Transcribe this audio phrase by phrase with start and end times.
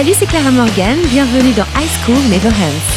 [0.00, 0.96] Salut, c'est Clara Morgan.
[1.10, 2.88] Bienvenue dans High School Never Ends.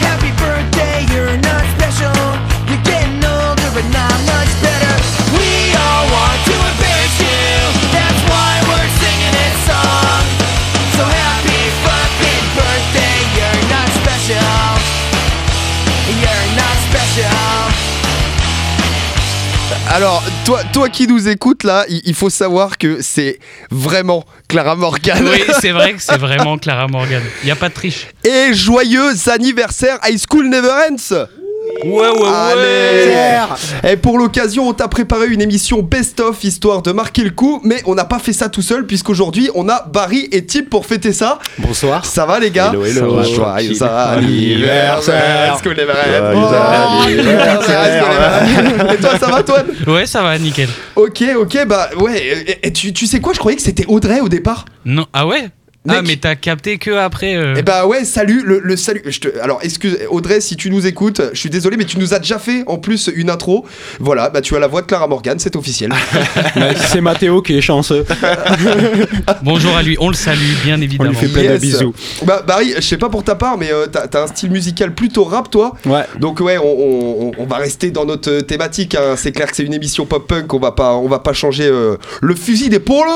[0.00, 2.16] Happy birthday, you're not special.
[2.64, 4.94] You're getting older, but not much better.
[5.36, 7.44] We all want to embarrass you.
[7.92, 10.24] That's why we're singing this song.
[10.96, 14.64] So happy fucking birthday, you're not special.
[16.24, 17.60] You're not special.
[19.92, 23.38] Alors, toi, toi qui nous écoutes là, il, il faut savoir que c'est
[23.70, 25.24] vraiment Clara Morgan.
[25.30, 27.22] Oui, c'est vrai que c'est vraiment Clara Morgan.
[27.42, 28.08] Il n'y a pas de triche.
[28.24, 31.26] Et joyeux anniversaire High School Never Ends
[31.84, 37.22] Ouais, ouais, Allez Et pour l'occasion, on t'a préparé une émission best-of histoire de marquer
[37.22, 40.44] le coup, mais on n'a pas fait ça tout seul puisqu'aujourd'hui on a Barry et
[40.44, 41.38] Tip pour fêter ça.
[41.58, 42.04] Bonsoir.
[42.04, 43.22] Ça va les gars Hello, hello.
[43.22, 43.74] Ça va, Joyeux
[47.20, 48.92] anniversaire.
[48.92, 50.68] Et toi, ça va toi Ouais, ça va, nickel.
[50.96, 52.18] Ok, ok, bah ouais.
[52.18, 54.64] Et, et tu, tu sais quoi, je croyais que c'était Audrey au départ.
[54.84, 55.48] Non, ah ouais?
[55.88, 56.08] Ah, Mec.
[56.10, 57.36] mais t'as capté que après.
[57.36, 59.00] euh, Eh bah ouais, salut, le, le salut.
[59.06, 62.12] Je te- alors, excuse, Audrey, si tu nous écoutes, je suis désolé, mais tu nous
[62.12, 63.64] as déjà fait en plus une intro.
[63.98, 65.90] Voilà, bah tu as la voix de Clara Morgan, c'est officiel.
[66.76, 68.04] C'est Mathéo qui est chanceux.
[69.42, 71.10] Bonjour à lui, on le salue, bien On évidemment.
[71.10, 71.94] lui fait plein de bisous.
[72.26, 75.24] bah Barry, je sais pas pour ta part, mais euh, t'as un style musical plutôt
[75.24, 75.74] rap, toi.
[75.86, 76.02] Ouais.
[76.18, 78.94] Donc ouais, on, on- on- on va rester dans notre thématique.
[78.94, 79.14] hein.
[79.16, 81.96] C'est clair que c'est une émission pop-punk, on va pas, on va pas changer euh,
[82.20, 83.06] le fusil d'épaule.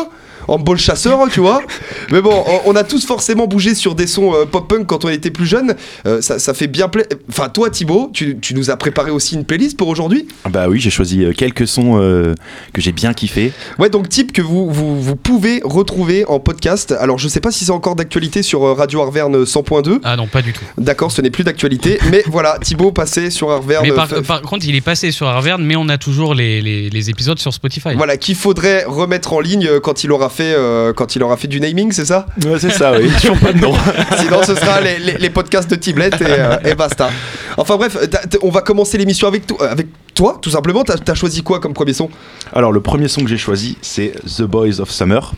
[0.48, 1.62] En bol chasseur, tu vois.
[2.10, 5.30] Mais bon, on, a tous forcément bougé sur des sons euh, pop-punk quand on était
[5.30, 5.74] plus jeune.
[6.06, 7.10] Euh, ça, ça fait bien plaisir.
[7.28, 10.26] Enfin, toi, Thibaut, tu, tu nous as préparé aussi une playlist pour aujourd'hui?
[10.50, 12.34] Bah oui, j'ai choisi euh, quelques sons euh,
[12.72, 13.52] que j'ai bien kiffé.
[13.78, 16.92] Ouais, donc type que vous, vous, vous pouvez retrouver en podcast.
[16.98, 20.00] Alors, je sais pas si c'est encore d'actualité sur Radio Arverne 100.2.
[20.04, 20.64] Ah non, pas du tout.
[20.78, 21.98] D'accord, ce n'est plus d'actualité.
[22.10, 23.84] mais voilà, Thibaut passé sur Arverne.
[23.84, 27.10] Mais par, contre, il est passé sur Harvard, mais on a toujours les, les- les
[27.10, 27.90] épisodes sur Spotify.
[27.96, 31.48] Voilà, qu'il faudrait remettre en ligne quand il aura fait, euh, quand il aura fait
[31.48, 33.10] du naming, c'est ça Ouais, c'est ça, oui.
[33.20, 33.72] Toujours pas de nom.
[34.18, 37.08] Sinon, ce sera les, les- les podcasts de Tiblet et, euh, et basta.
[37.56, 37.96] Enfin bref,
[38.42, 40.82] on va commencer l'émission avec, toi- avec toi, tout simplement.
[40.84, 42.10] T'as as choisi quoi comme premier son?
[42.52, 45.32] Alors, le premier son que j'ai choisi, c'est The Boys of Summer.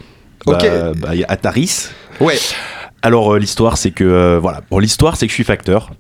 [0.47, 0.63] Ok.
[0.63, 1.91] Bah, bah, il y a Ataris.
[2.21, 2.39] Ouais.
[3.03, 4.05] Alors, euh, l'histoire, c'est que.
[4.05, 4.63] euh, voilà.
[4.71, 5.91] Bon, l'histoire, c'est que je suis facteur.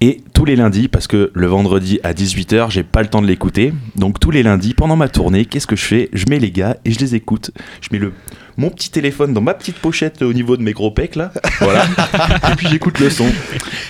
[0.00, 3.26] Et tous les lundis, parce que le vendredi à 18h, j'ai pas le temps de
[3.26, 3.72] l'écouter.
[3.96, 6.08] Donc, tous les lundis, pendant ma tournée, qu'est-ce que je fais?
[6.12, 7.50] Je mets les gars et je les écoute.
[7.80, 8.12] Je mets le.
[8.56, 11.84] Mon petit téléphone dans ma petite pochette au niveau de mes gros pecs là, voilà.
[12.50, 13.26] et puis j'écoute le son.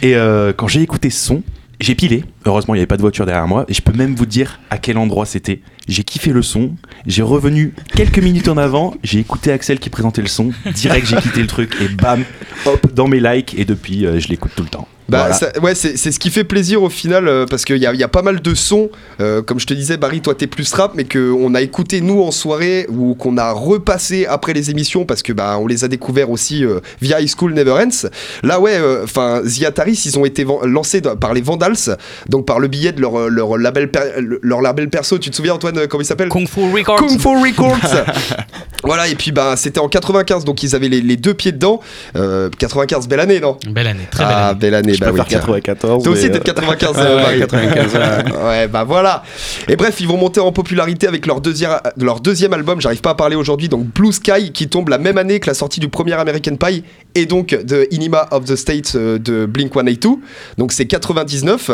[0.03, 1.43] Et euh, quand j'ai écouté ce son,
[1.79, 2.25] j'ai pilé.
[2.47, 3.65] Heureusement, il n'y avait pas de voiture derrière moi.
[3.69, 5.61] Et je peux même vous dire à quel endroit c'était.
[5.89, 6.75] J'ai kiffé le son.
[7.07, 8.95] J'ai revenu quelques minutes en avant.
[9.03, 10.53] J'ai écouté Axel qui présentait le son.
[10.75, 11.77] Direct, j'ai quitté le truc.
[11.81, 12.25] Et bam,
[12.65, 13.55] hop, dans mes likes.
[13.59, 14.89] Et depuis, euh, je l'écoute tout le temps.
[15.09, 15.35] Bah, Voilà.
[15.35, 17.93] ça- ouais, c'est c'est ce qui fait plaisir au final euh, parce qu'il y a,
[17.95, 18.91] il y a pas mal de sons.
[19.21, 22.23] euh, comme je te disais, Barry, toi t'es plus rap, mais qu'on a écouté nous
[22.23, 25.89] en soirée ou qu'on a repassé après les émissions parce que bah on les a
[25.89, 28.09] découverts aussi euh, via High School Never Ends.
[28.43, 31.97] Là, ouais, enfin, The Ataris, ils ont été lancés par les Vandals,
[32.29, 35.19] donc par le billet de leur, euh, leur label, per- leur label perso.
[35.19, 36.29] Tu te souviens, Antoine, euh, comment il s'appelle?
[36.29, 36.97] Kung Fu Records.
[36.97, 37.79] Kung Fu Records
[38.85, 41.81] Voilà, et puis bah, c'était en 95, donc ils avaient les, les deux pieds dedans.
[42.17, 43.57] Euh, 95, belle année, non?
[43.69, 44.59] Belle année, très belle Ah, année.
[44.59, 45.21] belle année, Je bah oui.
[45.21, 46.03] préfère 94.
[46.03, 47.39] Toi aussi, t'es euh, de 95, Ouais, euh, ouais, Marie.
[47.41, 48.45] 95, ouais.
[48.45, 49.23] Ouais, bah voilà.
[49.69, 53.11] Et bref, ils vont monter en popularité avec leur deuxième, leur deuxième album, j'arrive pas
[53.11, 55.89] à parler aujourd'hui, donc Blue Sky, qui tombe la même année que la sortie du
[55.89, 60.21] premier American Pie et donc de Inima of the States euh, de Blink 182.
[60.59, 61.71] Donc c'est 99.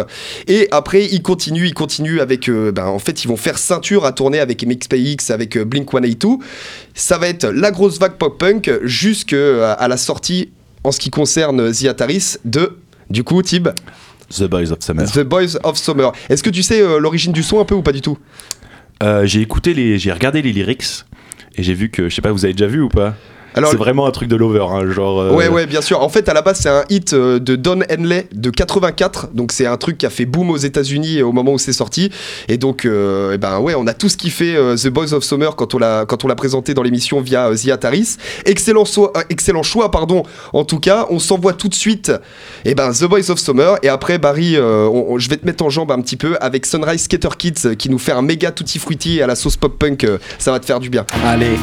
[0.49, 2.49] Et après, ils continuent, ils continuent avec.
[2.49, 5.91] euh, ben, en fait, ils vont faire ceinture à tourner avec MXPX, avec euh, Blink
[5.91, 6.44] 182.
[6.94, 10.50] Ça va être la grosse vague pop-punk jusqu'à à la sortie,
[10.84, 12.78] en ce qui concerne The Ataris, de.
[13.12, 13.69] Du coup, Tib,
[14.31, 15.05] The Boys of Summer.
[15.05, 16.12] The Boys of Summer.
[16.31, 18.17] Est-ce que tu sais euh, l'origine du son un peu ou pas du tout?
[19.03, 21.05] Euh, j'ai écouté les, j'ai regardé les lyrics
[21.55, 23.15] et j'ai vu que, je sais pas, vous avez déjà vu ou pas?
[23.70, 25.20] C'est vraiment un truc de lover, hein, genre.
[25.20, 26.00] euh, Ouais, ouais, bien sûr.
[26.02, 29.28] En fait, à la base, c'est un hit euh, de Don Henley de 84.
[29.34, 32.10] Donc, c'est un truc qui a fait boom aux États-Unis au moment où c'est sorti.
[32.48, 35.54] Et donc, euh, eh ben ouais, on a tous kiffé euh, The Boys of Summer
[35.56, 38.16] quand on l'a quand on l'a présenté dans l'émission via euh, The Ataris.
[38.46, 40.22] Excellent, so- euh, excellent choix, pardon.
[40.52, 42.12] En tout cas, on s'envoie tout de suite.
[42.64, 43.76] Et ben The Boys of Summer.
[43.82, 46.37] Et après, Barry, euh, on- on- je vais te mettre en jambe un petit peu
[46.40, 49.78] avec Sunrise Skater Kids qui nous fait un méga tutti frutti à la sauce pop
[49.78, 50.05] punk.
[50.05, 51.05] euh, ça va te faire du bien.
[51.25, 51.56] Allez.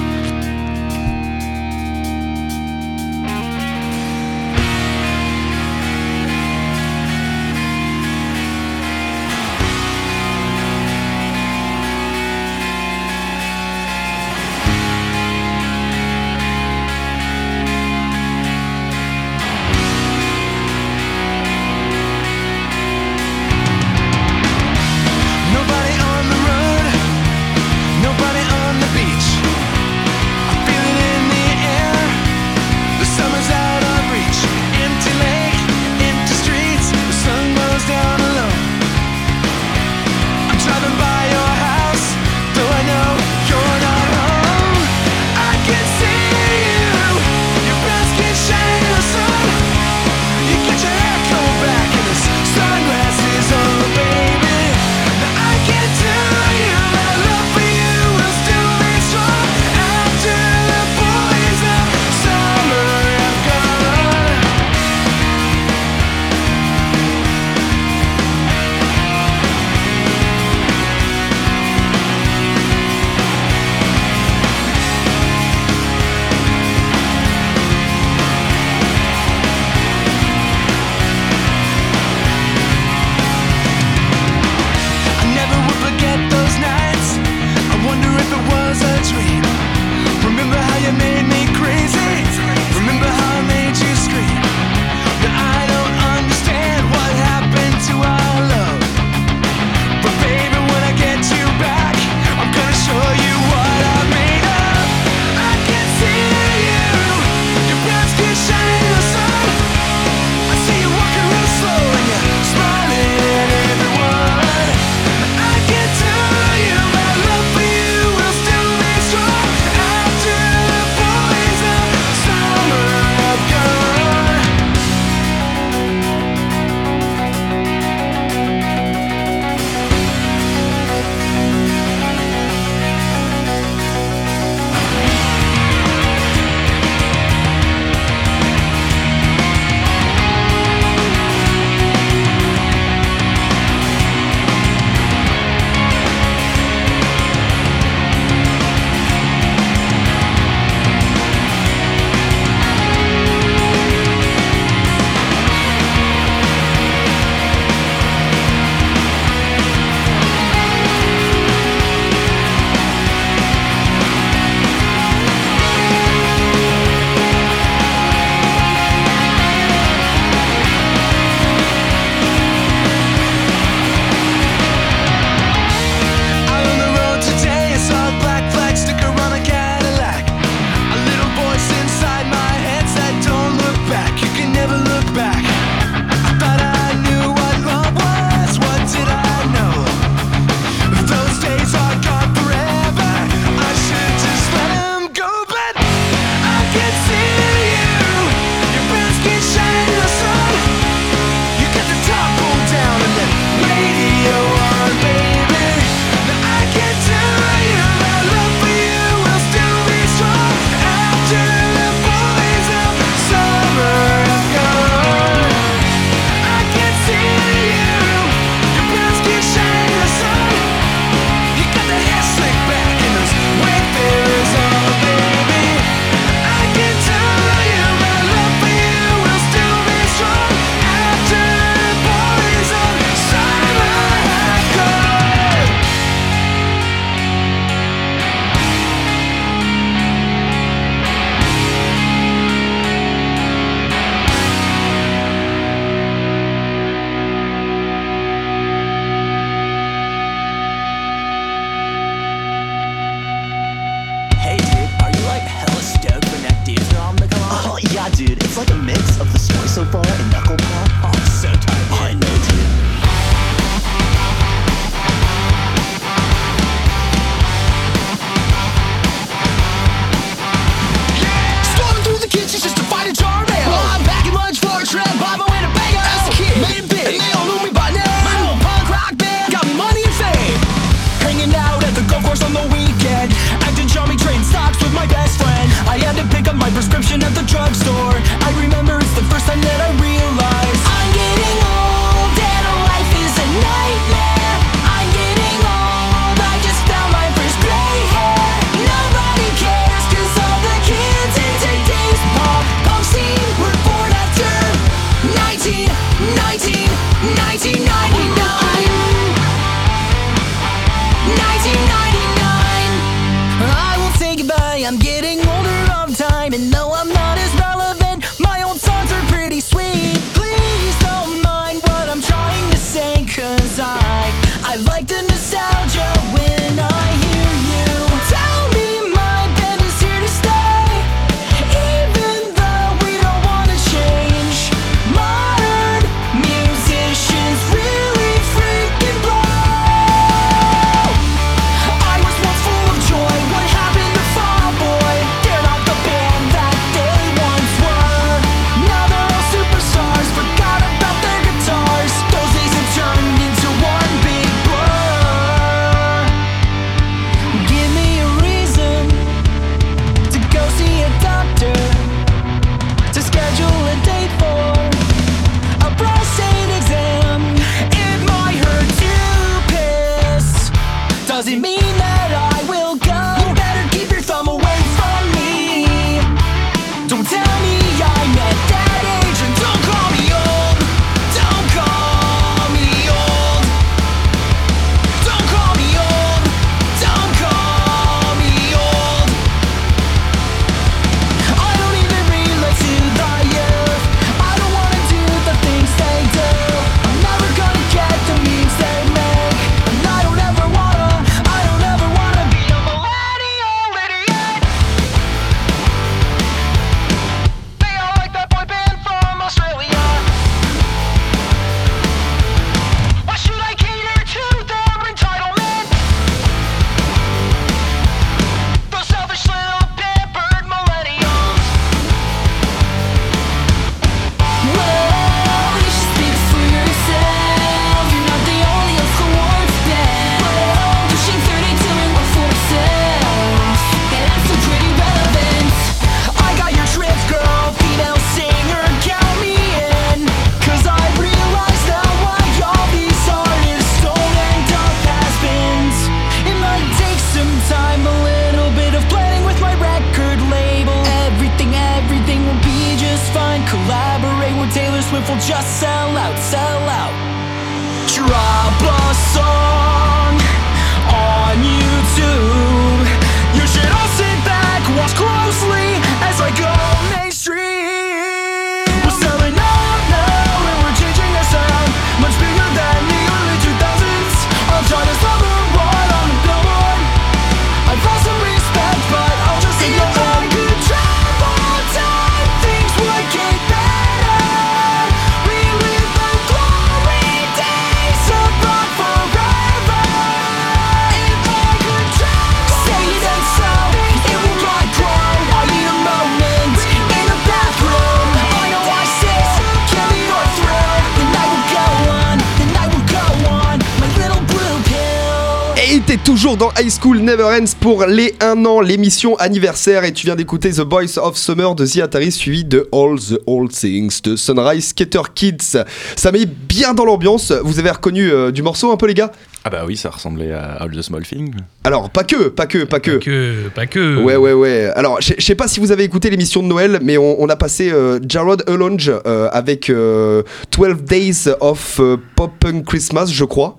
[506.00, 510.06] était toujours dans High School Never Ends pour les 1 an, l'émission anniversaire.
[510.06, 513.38] Et tu viens d'écouter The Boys of Summer de The Atari, suivi de All the
[513.46, 515.84] Old Things de Sunrise Skater Kids.
[516.16, 517.52] Ça met bien dans l'ambiance.
[517.52, 519.34] Vous avez reconnu euh, du morceau un peu, les gars?
[519.66, 521.52] Ah bah oui, ça ressemblait à All the Small Things.
[521.84, 523.12] Alors, pas que, pas que, pas que.
[523.12, 524.24] Pas que, pas que.
[524.24, 524.92] Ouais, ouais, ouais.
[524.96, 527.92] Alors, je sais pas si vous avez écouté l'émission de Noël, mais on, a passé
[527.92, 532.00] euh, Jared Alonge euh, avec 12 Days of
[532.38, 533.78] Pop Punk Christmas, je crois.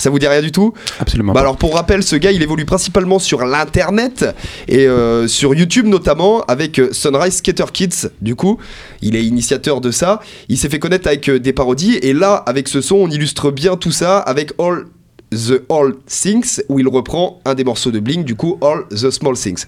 [0.00, 1.34] Ça vous dit rien du tout Absolument.
[1.34, 4.24] Bah alors pour rappel, ce gars, il évolue principalement sur l'internet
[4.66, 8.08] et euh, sur YouTube notamment avec euh, Sunrise Skater Kids.
[8.22, 8.56] Du coup,
[9.02, 10.20] il est initiateur de ça.
[10.48, 13.50] Il s'est fait connaître avec euh, des parodies et là, avec ce son, on illustre
[13.50, 14.86] bien tout ça avec All
[15.32, 19.10] the All Things où il reprend un des morceaux de Blink, du coup All the
[19.10, 19.66] Small Things.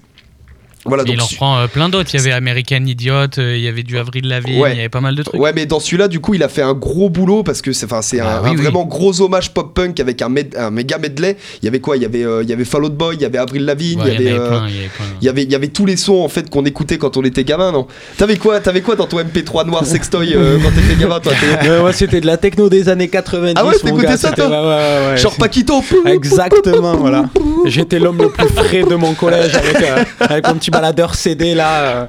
[0.85, 2.11] Voilà, Et il donc en reprend euh, plein d'autres.
[2.13, 4.73] Il y avait American Idiot, euh, il y avait du Avril Lavigne, Ouais.
[4.73, 5.41] il y avait pas mal de trucs.
[5.41, 7.87] Ouais, mais dans celui-là, du coup, il a fait un gros boulot parce que c'est,
[7.87, 8.63] enfin, c'est Ah un, oui, un oui.
[8.63, 11.37] vraiment gros hommage pop-punk avec un, med- un méga medley.
[11.63, 11.97] Il y avait quoi?
[11.97, 14.01] Il y avait, euh, il y avait Fall Out Boy, il y avait Avril Lavigne,
[14.01, 14.33] Ouais, il y avait.
[14.39, 15.05] en avait euh, plein, il y avait plein.
[15.21, 17.23] il y avait, il y avait tous les sons en fait qu'on écoutait quand on
[17.23, 17.87] était gamin, non?
[18.19, 21.33] T'avais quoi, t'avais quoi dans ton MP3 noir sextoy euh, quand t'étais gamin, toi?
[21.63, 23.55] Ouais, ouais, c'était de la techno des années 90.
[23.57, 24.47] Ah ouais, t'écoutais ça, toi?
[24.49, 27.27] ouais, ouais, ouais, Genre Paquito Exactement, voilà.
[27.67, 31.55] J'étais l'homme le plus frais de mon collège avec, euh, avec mon petit baladeur CD
[31.55, 31.81] là.
[31.83, 32.07] euh.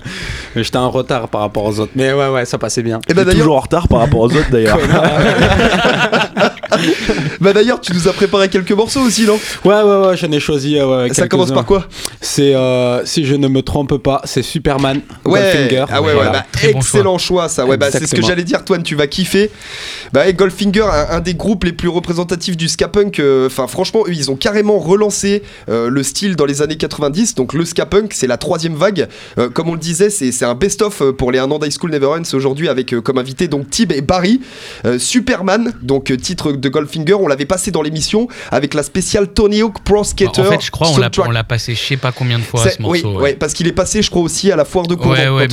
[0.55, 1.91] J'étais en retard par rapport aux autres.
[1.95, 2.99] Mais ouais, ouais, ça passait bien.
[3.09, 4.77] Et d'ailleurs, toujours en retard par rapport aux autres d'ailleurs.
[7.41, 9.39] bah d'ailleurs, tu nous as préparé quelques morceaux aussi, non?
[9.65, 10.77] Ouais, ouais, ouais, j'en ai choisi.
[10.77, 11.87] euh, ouais, Ça commence par quoi?
[12.21, 15.01] C'est, euh, si je ne me trompe pas, c'est Superman.
[15.25, 15.85] Ouais, Goldfinger.
[15.89, 16.31] ah ouais, ouais, Voilà.
[16.31, 17.49] bah, Très bon excellent choix.
[17.49, 17.65] ça.
[17.65, 19.51] Ouais, bah, c'est ce que j'allais dire, Toine, tu vas kiffer.
[20.11, 23.19] Bah, et Goldfinger, un, un des groupes les plus représentatifs du ska punk.
[23.19, 27.35] euh, Enfin, franchement, eux, ils ont carrément relancé euh, le style dans les années 90.
[27.35, 29.07] Donc, le ska punk, c'est la troisième vague.
[29.37, 31.91] Euh, comme on le disait, c'est c'est un best-of pour les Un an d'High School
[31.91, 34.41] Never Ends aujourd'hui avec euh, comme invité donc Tib et Barry.
[34.85, 39.61] Euh, Superman, donc titre de Goldfinger, on l'avait passé dans l'émission avec la spéciale Tony
[39.61, 40.41] Hawk Pro Skater.
[40.41, 43.15] en fait, je crois on l'a passé je sais pas combien de fois ce morceau.
[43.15, 43.33] oui, ouais.
[43.33, 45.47] parce qu'il est passé, je crois aussi à la foire de Courant Ouais, ouais,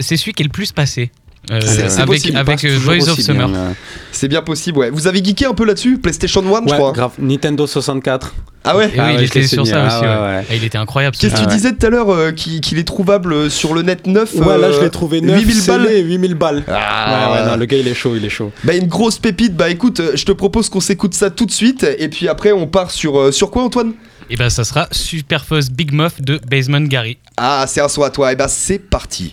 [0.00, 1.10] C'est celui qui est le plus passé.
[1.50, 3.48] Euh, C'est- avec possible, il avec euh, Boys of Summer.
[3.54, 3.70] euh.
[4.12, 4.90] C'est bien possible, ouais.
[4.90, 6.92] Vous avez geeké un peu là-dessus PlayStation 1, je crois.
[6.92, 7.12] grave.
[7.18, 8.34] Nintendo 64.
[8.68, 10.04] Ah ouais oui, Ah il ouais, je était sur ça Ah aussi.
[10.06, 10.20] ouais, ouais.
[10.38, 10.46] ouais.
[10.50, 11.14] Et il était incroyable.
[11.14, 11.54] ce Qu'est-ce que tu Ah ouais.
[11.54, 14.72] disais tout à l'heure euh, qu'il est trouvable euh, sur le net neuf Ouais, là,
[14.72, 15.88] je l'ai trouvé 9 8000 balles.
[16.04, 16.64] 8000 balles.
[16.66, 18.50] Ah, ouais, ouais, non, le gars, il est chaud, il est chaud.
[18.64, 19.54] Bah une grosse pépite.
[19.54, 22.66] Bah écoute, je te propose qu'on s'écoute ça tout de suite et puis après on
[22.66, 23.92] part sur euh, sur quoi Antoine?
[24.30, 27.18] Et ben ça sera Superfuzz Big Muff de Basement Gary.
[27.36, 28.32] Ah, c'est un son à toi.
[28.32, 29.32] Et bah c'est parti.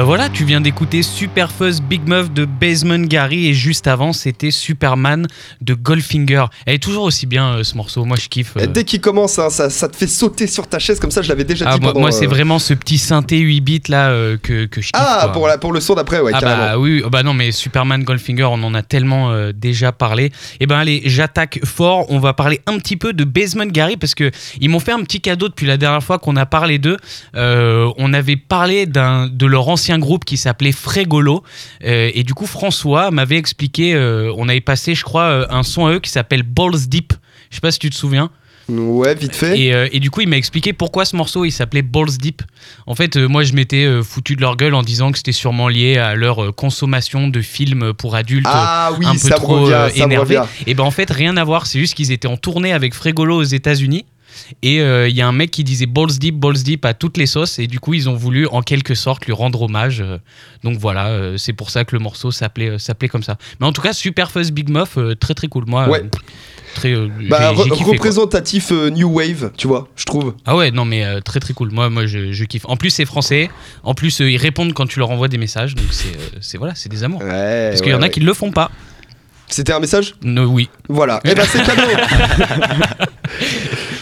[0.00, 4.14] Ben voilà, tu viens d'écouter Super Fuzz Big Muff de Basement Gary et juste avant
[4.14, 5.26] c'était Superman
[5.60, 6.46] de Goldfinger.
[6.64, 8.54] Elle est toujours aussi bien euh, ce morceau, moi je kiffe.
[8.56, 8.66] euh.
[8.66, 11.20] Dès qu'il commence, hein, ça, ça te fait sauter sur ta chaise comme ça.
[11.20, 13.60] Je l'avais déjà Ah, dit moi, pendant, moi, c'est euh, vraiment ce petit synthé 8
[13.60, 14.92] bits là euh, que, que je kiffe.
[14.94, 15.32] Ah, quoi.
[15.32, 16.62] pour, la, pour le son d'après, ouais, Ah carrément.
[16.62, 20.32] bah oui, bah non mais Superman Goldfinger, on en a tellement euh, déjà parlé.
[20.60, 22.06] Et ben allez, j'attaque fort.
[22.10, 24.30] On va parler un petit peu de Basement Gary parce que
[24.62, 26.96] ils m'ont fait un petit cadeau depuis la dernière fois qu'on a parlé d'eux.
[27.36, 31.42] Euh, on avait parlé de leur ancien groupe qui s'appelait Frégolo
[31.84, 33.94] Euh, et du coup François m'avait expliqué.
[33.94, 37.12] euh, on avait passé, je crois, euh, un son à eux qui s'appelle Balls Deep.
[37.50, 38.30] Je sais pas si tu te souviens.
[38.68, 39.58] Ouais, vite fait.
[39.58, 42.42] Et, euh, et du coup, il m'a expliqué pourquoi ce morceau il s'appelait Balls Deep.
[42.86, 45.32] En fait, euh, moi je m'étais euh, foutu de leur gueule en disant que c'était
[45.32, 48.46] sûrement lié à leur consommation de films pour adultes.
[48.48, 50.38] Ah oui, un peu ça trop revient, ça me énervé.
[50.38, 50.48] revient.
[50.68, 51.66] Et ben en fait, rien à voir.
[51.66, 54.04] C'est juste qu'ils étaient en tournée avec Frégolo aux États-Unis.
[54.62, 57.16] Et euh, il y a un mec qui disait Balls Deep, Balls Deep à toutes
[57.16, 57.58] les sauces.
[57.58, 60.00] Et du coup, ils ont voulu en quelque sorte lui rendre hommage.
[60.00, 60.18] euh,
[60.64, 63.36] donc voilà, euh, c'est pour ça que le morceau s'appelait euh, s'appelait comme ça.
[63.60, 65.64] Mais en tout cas, Super Fuzz Big Muff, euh, très très cool.
[65.66, 66.02] Moi, Ouais.
[66.02, 66.08] euh,
[66.74, 70.34] très, euh, Bah, kiffé, représentatif euh, New Wave, tu vois, je trouve.
[70.46, 71.70] Ah ouais, non mais euh, très très cool.
[71.72, 72.64] Moi, moi je, je kiffe.
[72.66, 73.50] En plus, c'est français.
[73.82, 75.74] En plus, euh, ils répondent quand tu leur envoies des messages.
[75.74, 77.22] Donc c'est euh, c'est- voilà, c'est des amours.
[77.22, 77.68] Ouais.
[77.70, 78.70] Parce qu'il y en a qui ne le font pas.
[79.48, 80.14] C'était un message?
[80.22, 80.68] No, oui.
[80.88, 81.20] Voilà.
[81.24, 81.82] Et ben c'est cadeau.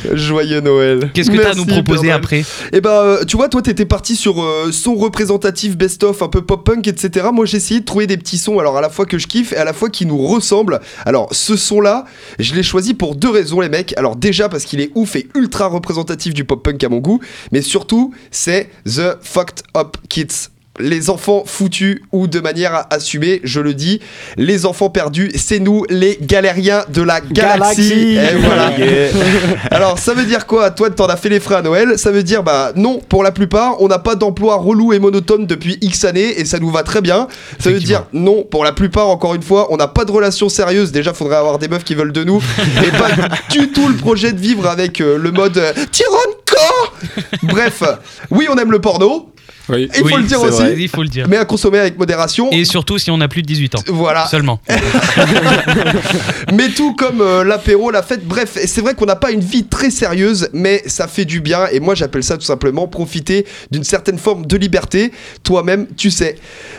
[0.13, 1.11] Joyeux Noël.
[1.15, 3.87] Qu'est-ce que tu as à nous proposer après Et bah, euh, tu vois, toi, t'étais
[3.87, 7.29] parti sur euh, son représentatif best-of, un peu pop-punk, etc.
[7.33, 9.53] Moi, j'ai essayé de trouver des petits sons, alors à la fois que je kiffe
[9.53, 10.81] et à la fois qui nous ressemblent.
[11.05, 12.05] Alors, ce son-là,
[12.39, 13.97] je l'ai choisi pour deux raisons, les mecs.
[13.97, 17.21] Alors, déjà, parce qu'il est ouf et ultra représentatif du pop-punk à mon goût,
[17.53, 20.51] mais surtout, c'est The Fucked Up Kids.
[20.79, 24.01] Les enfants foutus ou de manière assumée, je le dis,
[24.37, 28.15] les enfants perdus, c'est nous les galériens de la galaxie.
[28.15, 28.17] Galaxie.
[28.17, 28.73] Et voilà.
[29.71, 31.99] Alors, ça veut dire quoi Toi, t'en as fait les frais à Noël?
[31.99, 35.47] Ça veut dire, bah non, pour la plupart, on n'a pas d'emploi relou et monotone
[35.47, 37.29] depuis X années et ça nous va très bien.
[37.59, 40.49] Ça veut dire, non, pour la plupart, encore une fois, on n'a pas de relation
[40.49, 40.93] sérieuse.
[40.93, 42.43] Déjà, faudrait avoir des meufs qui veulent de nous
[42.87, 43.09] et pas
[43.51, 46.39] du tout le projet de vivre avec euh, le mode euh, Tyrannico
[47.43, 47.83] Bref,
[48.31, 49.33] oui, on aime le porno,
[49.69, 49.89] Oui.
[49.95, 51.27] il faut Oui, le dire aussi, vrai, Il faut le dire.
[51.29, 52.51] mais à consommer avec modération.
[52.51, 53.83] Et surtout si on a plus de 18 ans.
[53.89, 54.27] Voilà.
[54.27, 54.61] Seulement.
[56.53, 59.65] mais tout comme euh, l'apéro, la fête, bref, c'est vrai qu'on n'a pas une vie
[59.65, 63.85] très sérieuse, mais ça fait du bien, et moi j'appelle ça tout simplement profiter d'une
[63.85, 65.13] certaine forme de liberté,
[65.43, 66.37] toi-même tu sais.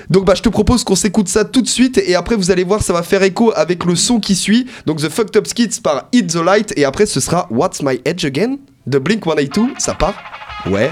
[0.09, 2.63] Donc bah je te propose qu'on s'écoute ça tout de suite, et après vous allez
[2.63, 5.81] voir, ça va faire écho avec le son qui suit, donc The Fucked Up Skits
[5.83, 8.57] par Hit the Light, et après ce sera What's My Edge Again?
[8.89, 10.15] De Blink 182, ça part?
[10.65, 10.91] Ouais.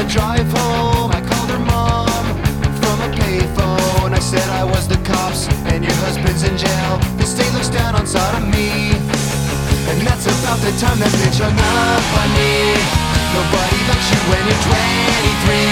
[0.00, 2.24] The drive home, I called her mom
[2.80, 4.16] from a payphone.
[4.16, 6.96] I said I was the cops and your husband's in jail.
[7.20, 8.96] The state looks down on sodomy.
[9.92, 12.80] And that's about the time that bitch hung up on me.
[13.36, 15.68] Nobody likes you when you're 23.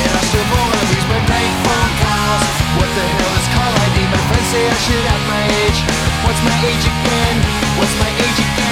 [0.00, 2.56] And I still more abuse my prank phone calls.
[2.80, 3.96] What the hell is call ID?
[4.16, 5.80] My friends say I should have my age.
[6.24, 7.36] What's my age again?
[7.76, 8.71] What's my age again?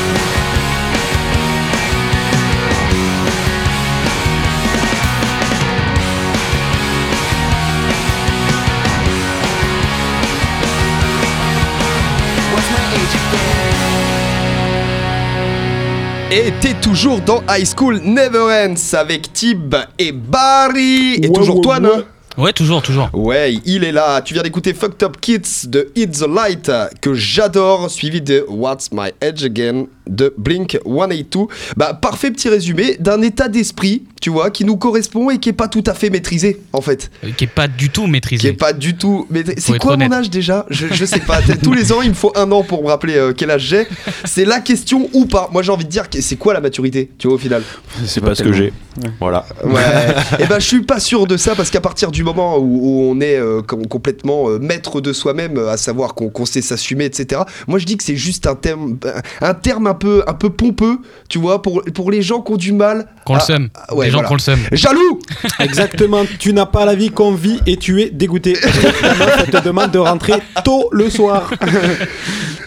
[16.33, 18.39] Et t'es toujours dans High School Never
[18.69, 21.15] Ends avec Tib et Barry.
[21.15, 21.81] Et Ouais, toujours ouais, toi, ouais.
[21.81, 22.03] non
[22.41, 23.07] Ouais, toujours, toujours.
[23.13, 24.19] Ouais, il est là.
[24.23, 28.89] Tu viens d'écouter Fucked Up Kids de Hit the Light que j'adore, suivi de What's
[28.91, 31.45] My Edge Again de Blink 182.
[31.77, 35.53] Bah, parfait petit résumé d'un état d'esprit, tu vois, qui nous correspond et qui est
[35.53, 37.11] pas tout à fait maîtrisé, en fait.
[37.23, 38.53] Euh, Qui est pas du tout Qui est maîtrisé.
[38.53, 39.27] pas du tout.
[39.29, 40.65] Mais c'est quoi mon âge déjà?
[40.71, 41.41] Je, je sais pas.
[41.63, 43.85] Tous les ans, il me faut un an pour me rappeler euh, quel âge j'ai.
[44.25, 45.47] C'est la question ou pas.
[45.53, 47.61] Moi, j'ai envie de dire, c'est quoi la maturité, tu vois, au final?
[48.05, 48.73] C'est pas ce que j'ai.
[49.19, 49.45] Voilà.
[49.63, 49.81] Ouais.
[50.39, 53.11] et ben je suis pas sûr de ça parce qu'à partir du moment où, où
[53.11, 57.05] on est euh, com- complètement euh, maître de soi-même, euh, à savoir qu'on sait s'assumer,
[57.05, 57.41] etc.
[57.67, 58.97] Moi je dis que c'est juste un terme,
[59.41, 60.97] un terme un peu, un peu pompeux,
[61.29, 63.07] tu vois, pour, pour les gens qui ont du mal.
[63.25, 63.69] Qu'on le à- seum.
[63.75, 64.29] ah, ouais, Les gens voilà.
[64.29, 64.59] qu'on le seum.
[64.71, 65.19] Jaloux
[65.59, 68.57] Exactement, tu n'as pas la vie qu'on vit et tu es dégoûté.
[69.39, 71.51] Elle te demande de rentrer tôt le soir.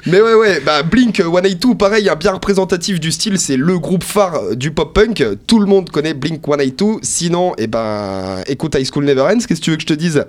[0.06, 4.04] Mais ouais, ouais, bah Blink 182, pareil, un bien représentatif du style, c'est le groupe
[4.04, 5.24] phare du pop-punk.
[5.46, 6.98] Tout le monde connaît Blink 182.
[7.02, 9.92] Sinon, eh ben, écoute High School Never Ends, qu'est-ce que tu veux que je te
[9.94, 10.24] dise?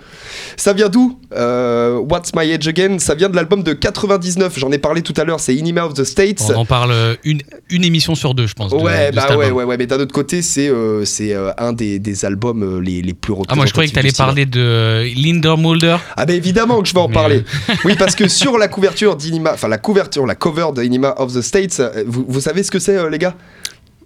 [0.58, 1.20] Ça vient d'où?
[1.36, 3.00] Euh, What's My Age Again?
[3.00, 5.94] Ça vient de l'album de 99, j'en ai parlé tout à l'heure, c'est Inima of
[5.94, 6.42] the States.
[6.50, 8.72] On en parle euh, une, une émission sur deux, je pense.
[8.72, 11.52] de- Ouais, de bah ouais, ouais, ouais, mais d'un autre côté, c'est euh, c'est euh,
[11.58, 13.52] un des, des albums les, les plus représentatifs.
[13.52, 14.18] Ah, moi je croyais que du style.
[14.26, 15.98] parler de Linder Mulder.
[16.18, 17.44] Ah bah évidemment que je vais en Mais, parler.
[17.86, 21.42] oui, parce que sur la couverture d'Inima, enfin la couverture, la cover d'Inima of the
[21.42, 23.36] States, vous, vous savez ce que c'est les gars?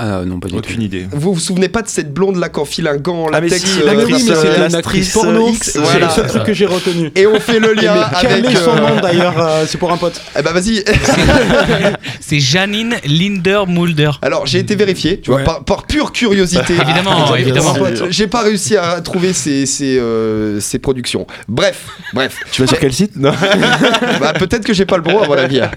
[0.02, 0.60] Ah non, pas du tout.
[0.60, 1.06] Aucune idée.
[1.12, 3.64] Vous vous souvenez pas de cette blonde là qui enfile un gant en Ah, latex
[3.66, 5.52] si, euh, Ah, mais oui, l'actrice, mais euh, c'était une l'actrice, actrice euh, porno.
[5.62, 6.06] C'est voilà.
[6.06, 7.12] le seul truc que j'ai retenu.
[7.16, 8.52] Et on fait le lien Mais quel avec.
[8.52, 10.22] est son euh, nom d'ailleurs euh, C'est pour un pote.
[10.38, 10.84] Eh bah vas-y.
[12.22, 14.12] C'est Janine Linder Mulder.
[14.22, 15.44] Alors j'ai été vérifié, tu vois, Ouais.
[15.46, 16.74] par, par pure curiosité.
[16.82, 17.76] Évidemment, évidemment.
[18.10, 21.28] J'ai pas réussi à trouver ces, ces, euh, ces productions.
[21.48, 22.38] Bref, bref.
[22.52, 23.16] Tu vas sur quel site?
[23.16, 23.32] Non.
[24.20, 25.60] bah, peut-être que j'ai pas le bon à mon avis.
[25.62, 25.72] hein.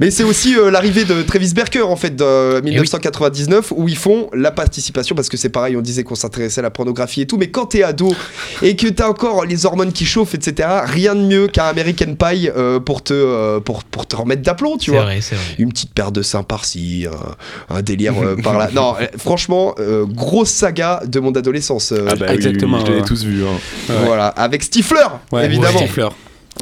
[0.00, 4.28] Mais c'est aussi euh, l'arrivée de Travis Barker en fait de 1999 où ils font
[4.34, 7.36] la participation parce que c'est pareil, on disait qu'on s'intéressait à la pornographie et tout,
[7.36, 8.14] mais quand t'es ado
[8.62, 10.68] et que t'as encore les hormones qui chauffent, etc.
[10.84, 14.76] Rien de mieux qu'un American Pie euh, pour te euh, pour, pour te remettre d'aplomb,
[14.78, 15.02] tu vois.
[15.02, 15.44] vrai, c'est vrai.
[15.58, 17.06] Une petite paire de seins par-ci,
[17.70, 18.68] un, un délire euh, par là.
[18.72, 21.92] Non, franchement, euh, grosse saga de mon adolescence.
[21.92, 23.04] euh, Ah bah oui, Exactement, oui, je l'ai ouais.
[23.06, 23.44] tous vus.
[23.44, 23.58] hein.
[23.88, 24.04] Ouais.
[24.06, 25.78] Voilà, avec Stifler, Ouais, évidemment.
[25.78, 26.08] ouais, Stifler.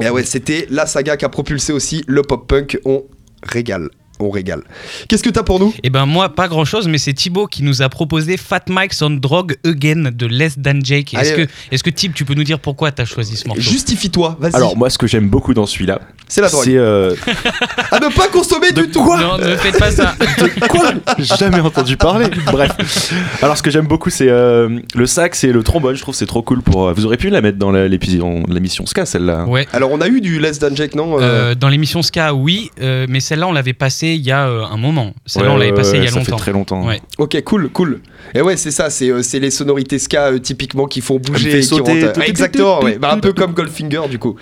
[0.02, 2.78] Et ouais, c'était la saga qui a propulsé aussi le pop-punk.
[2.84, 3.04] On
[3.42, 3.88] régale.
[4.20, 4.62] On régale.
[5.08, 5.72] Qu'est-ce que t'as pour nous?
[5.82, 9.00] Eh ben moi, pas grand chose, mais c'est Thibaut qui nous a proposé Fat Mike's
[9.02, 11.14] on Drug Again de Less Than Jake.
[11.14, 13.60] Est-ce que, que Tib, tu peux nous dire pourquoi t'as choisi ce morceau?
[13.62, 14.54] Justifie-toi, vas-y.
[14.56, 16.64] Alors moi, ce que j'aime beaucoup dans celui-là, c'est la drogue.
[16.64, 17.14] c'est euh,
[17.90, 19.04] À ne pas consommer du tout.
[19.16, 20.14] Non, ne faites pas ça.
[20.68, 20.92] quoi?
[21.18, 22.26] J'ai jamais entendu parler.
[22.46, 23.12] Bref.
[23.42, 25.94] Alors ce que j'aime beaucoup, c'est euh, le sax et le trombone.
[25.96, 26.88] Je trouve que c'est trop cool pour.
[26.88, 29.44] euh, Vous auriez pu la mettre dans l'épisode- l'émission Ska, celle-là.
[29.46, 29.66] Ouais.
[29.72, 31.18] Alors, on a eu du Less Than Jake, non?
[31.20, 34.48] Euh, Euh, dans l'émission Ska, oui, euh, mais celle-là, on l'avait passée il y a
[34.48, 35.14] euh, un moment.
[35.26, 36.36] Celle-là, Ouais, on l'avait ouais, passée il y a ça longtemps.
[36.36, 36.86] fait très longtemps.
[36.86, 37.00] Ouais.
[37.18, 38.00] Ok, cool, cool.
[38.34, 41.56] Et ouais, c'est ça, c'est euh, c'est les sonorités ska euh, typiquement qui font bouger,
[41.56, 42.98] et qui sauter, Exactement, ouais.
[42.98, 44.36] Bah, un peu comme Goldfinger du coup.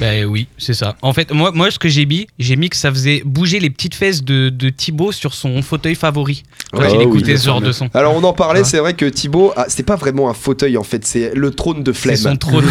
[0.00, 0.96] Ben oui, c'est ça.
[1.02, 3.70] En fait, moi, moi ce que j'ai mis, j'ai mis que ça faisait bouger les
[3.70, 7.36] petites fesses de, de Thibaut sur son fauteuil favori quand il Ah oui, écoutait le
[7.38, 7.88] ce genre de son.
[7.94, 8.64] Alors on en parlait, Ouais.
[8.66, 11.82] c'est vrai que Thibaut, ah, c'est pas vraiment un fauteuil en fait, c'est le trône
[11.82, 12.16] de C'est flemme.
[12.16, 12.64] son trône.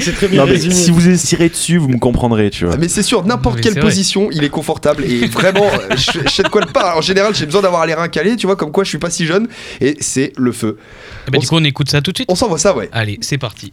[0.00, 0.74] C'est très bien Non, mais résumé.
[0.74, 2.74] si vous estirez dessus, vous me comprendrez, tu vois.
[2.74, 3.88] Ah, Mais c'est sûr, n'importe quelle c'est vrai.
[3.88, 6.98] position, il est confortable et vraiment, je, je sais de quoi le parle.
[6.98, 9.10] En général, j'ai besoin d'avoir les reins calés, tu vois, comme quoi je suis pas
[9.10, 9.48] si jeune
[9.80, 10.78] et c'est le feu.
[11.26, 12.30] Eh ben, On du coup, on écoute ça tout de suite.
[12.30, 12.88] On s'envoie ça, ouais.
[12.92, 13.72] Allez, c'est parti.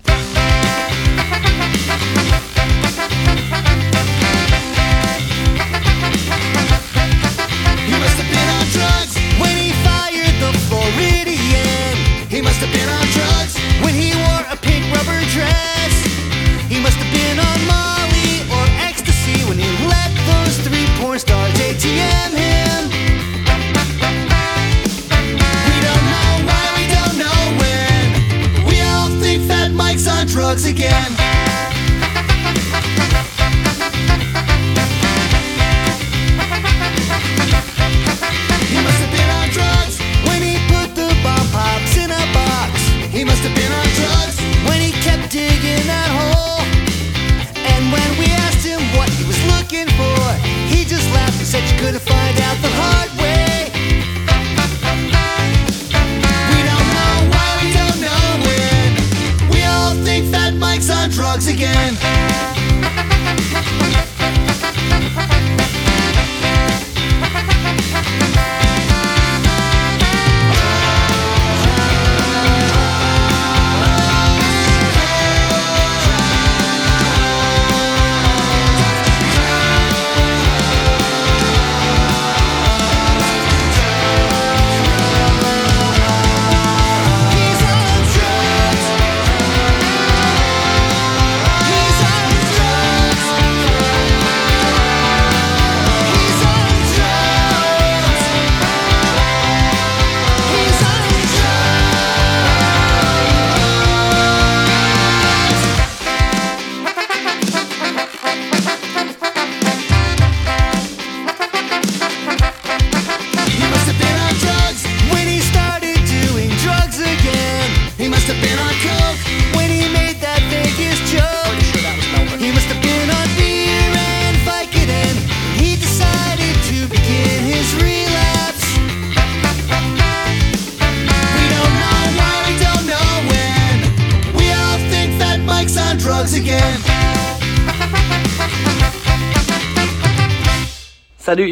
[30.55, 31.24] Drugs again.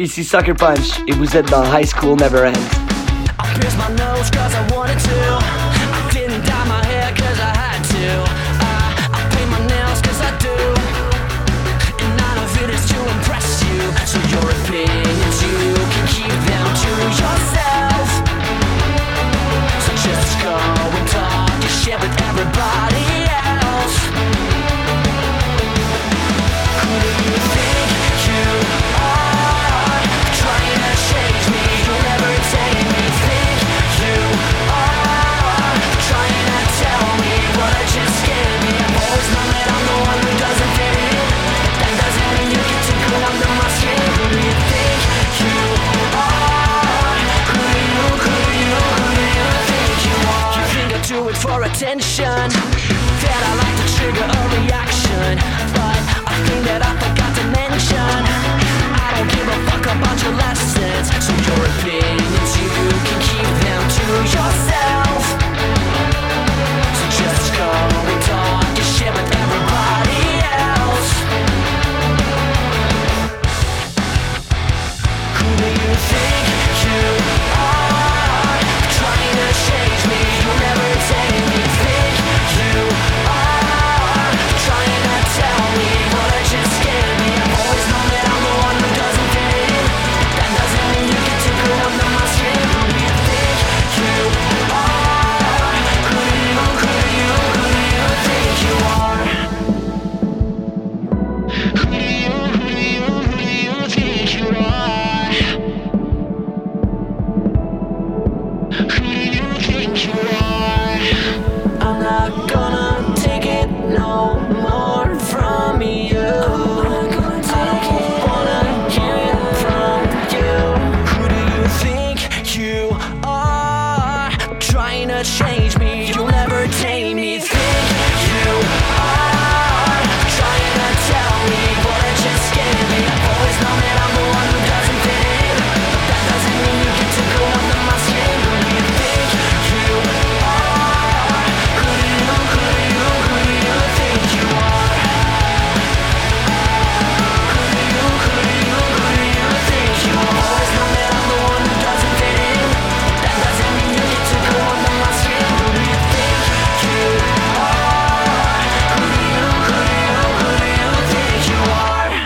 [0.04, 2.84] Salut, ici Sucker Punch et vous êtes dans High School Never Ends.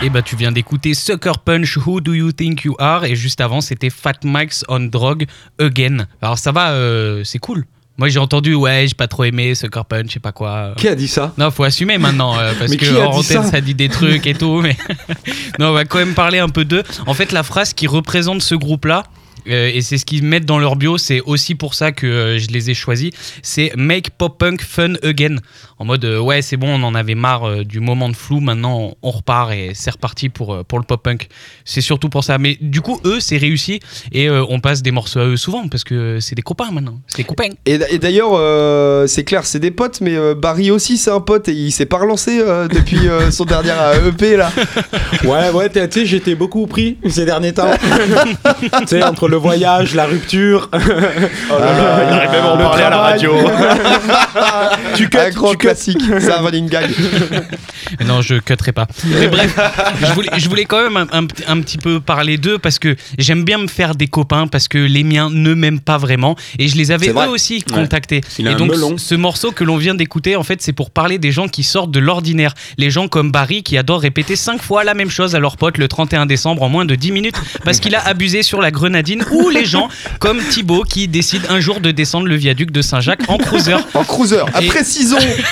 [0.08, 3.04] Et bah tu viens d'écouter Sucker Punch, Who Do You Think You Are?
[3.04, 5.26] Et juste avant c'était Fat Mike's on Drug
[5.60, 6.06] Again.
[6.22, 7.66] Alors ça va, euh, c'est cool.
[7.98, 10.72] Moi j'ai entendu, ouais, j'ai pas trop aimé Sucker Punch, je sais pas quoi.
[10.78, 11.34] Qui a dit ça?
[11.36, 14.26] Non, faut assumer maintenant, euh, parce Mais que dit antenne, ça ça dit des trucs
[14.26, 14.62] et tout.
[14.62, 14.78] Mais
[15.58, 16.84] non, on va quand même parler un peu d'eux.
[17.04, 19.02] En fait, la phrase qui représente ce groupe-là,
[19.48, 22.48] et c'est ce qu'ils mettent dans leur bio, c'est aussi pour ça que euh, je
[22.48, 23.10] les ai choisis,
[23.42, 25.36] c'est Make Pop Punk Fun Again.
[25.78, 28.40] En mode, euh, ouais, c'est bon, on en avait marre euh, du moment de flou,
[28.40, 31.28] maintenant on, repart et c'est reparti pour, euh, pour le pop punk.
[31.64, 32.38] C'est surtout pour ça.
[32.38, 33.80] Mais du coup, eux, c'est réussi
[34.12, 37.00] et euh, on passe des morceaux à eux souvent parce que c'est des copains maintenant.
[37.06, 37.50] C'est des copains.
[37.64, 41.20] Et, et d'ailleurs, euh, c'est clair, c'est des potes, mais euh, Barry aussi, c'est un
[41.20, 44.50] pote et il s'est pas relancé euh, depuis euh, son dernier euh, EP là.
[45.24, 47.70] Ouais, ouais, tu sais, j'étais beaucoup pris ces derniers temps.
[48.80, 50.68] tu sais, entre le voyage, la rupture.
[51.50, 53.32] Oh là là, il arrive même à en Le parler à la radio.
[54.94, 56.90] tu un grand classique, c'est un running gag.
[58.06, 58.86] Non, je cutterai pas.
[59.06, 59.58] Mais bref,
[60.00, 62.96] je voulais, je voulais quand même un, un- un petit peu parler d'eux parce que
[63.18, 66.68] j'aime bien me faire des copains parce que les miens ne m'aiment pas vraiment et
[66.68, 68.20] je les avais eux aussi contactés.
[68.38, 68.98] Il a et donc melon.
[68.98, 71.90] ce morceau que l'on vient d'écouter, en fait, c'est pour parler des gens qui sortent
[71.90, 72.54] de l'ordinaire.
[72.76, 75.78] Les gens comme Barry qui adorent répéter cinq fois la même chose à leur pote
[75.78, 79.24] le 31 décembre en moins de 10 minutes parce qu'il a abusé sur la grenadine
[79.32, 83.22] ou les gens comme Thibaut qui décide un jour de descendre le viaduc de Saint-Jacques
[83.28, 83.74] en cruiser.
[83.94, 84.68] En cruiser, Et-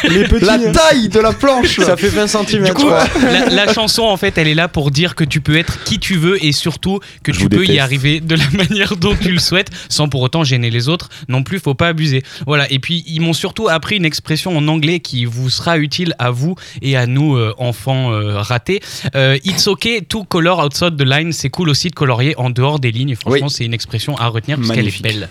[0.08, 0.44] Les petits.
[0.44, 1.80] la taille de la planche.
[1.80, 2.64] Ça fait 20 cm.
[2.64, 2.88] Du coup,
[3.22, 5.98] la, la chanson, en fait, elle est là pour dire que tu peux être qui
[5.98, 9.30] tu veux et surtout que Je tu peux y arriver de la manière dont tu
[9.32, 11.08] le souhaites sans pour autant gêner les autres.
[11.28, 12.22] Non plus, faut pas abuser.
[12.46, 12.70] Voilà.
[12.70, 16.30] Et puis, ils m'ont surtout appris une expression en anglais qui vous sera utile à
[16.30, 18.80] vous et à nous, euh, enfants euh, ratés.
[19.14, 21.32] Euh, It's okay to color outside the line.
[21.32, 23.14] C'est cool aussi de colorier en dehors des lignes.
[23.16, 23.52] Franchement, Oui.
[23.56, 25.28] C'est une expression à retenir parce qu'elle est belle.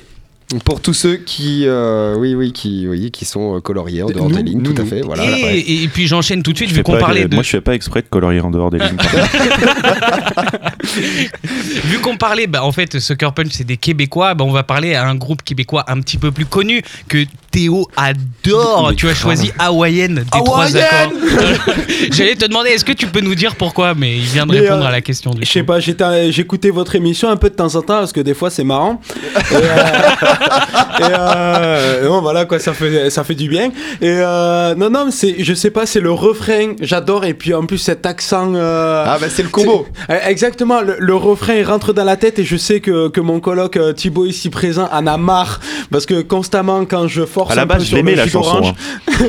[0.64, 4.30] Pour tous ceux qui, euh, oui, oui, qui, oui, qui sont euh, coloriés en dehors
[4.30, 5.02] Nous, des lignes, nous, tout à fait.
[5.02, 5.24] Voilà.
[5.26, 5.60] et, Ouais.
[5.68, 7.34] et puis, j'enchaîne tout de suite Je vu qu'on parlait de.
[7.34, 8.96] Moi, je fais pas exprès de colorier en dehors des lignes.
[11.86, 14.94] Vu qu'on parlait, bah, en fait, Sucker Punch, c'est des Québécois, bah, on va parler
[14.96, 18.90] à un groupe québécois un petit peu plus connu que Théo adore.
[18.90, 21.14] Mais tu as choisi Hawaïenne des trois accords.
[22.12, 24.84] J'allais te demander, est-ce que tu peux nous dire pourquoi Mais il vient de répondre
[24.84, 27.74] euh, à la question Je sais pas, j'étais- j'écoutais votre émission un peu de temps
[27.76, 29.02] en temps parce que des fois c'est marrant.
[29.36, 29.60] Et, euh,
[31.00, 33.68] et, euh, non, voilà quoi, ça fait, ça fait du bien.
[34.02, 37.26] Et euh, non, non, mais c'est, je sais pas, c'est le refrain, j'adore.
[37.26, 38.54] Et puis en plus cet accent.
[38.56, 39.86] euh, Ah bah c'est le combo.
[40.10, 43.22] euh, Exactement, le, le refrain il rentre dans la tête et je sais que, que
[43.22, 45.60] mon coloc Thibaut ici présent en a marre
[45.92, 48.28] parce que constamment quand je force À la un peu base, je sur le la
[48.28, 48.62] chanson.
[49.10, 49.24] hein.